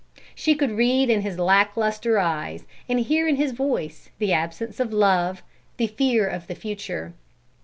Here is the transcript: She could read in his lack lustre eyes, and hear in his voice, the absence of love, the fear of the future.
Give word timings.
She 0.33 0.55
could 0.55 0.71
read 0.71 1.11
in 1.11 1.21
his 1.21 1.37
lack 1.37 1.77
lustre 1.77 2.17
eyes, 2.17 2.65
and 2.89 3.01
hear 3.01 3.27
in 3.27 3.35
his 3.35 3.51
voice, 3.51 4.09
the 4.17 4.33
absence 4.33 4.79
of 4.79 4.91
love, 4.91 5.43
the 5.77 5.85
fear 5.85 6.27
of 6.27 6.47
the 6.47 6.55
future. 6.55 7.13